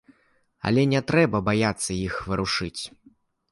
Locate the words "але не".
0.69-1.01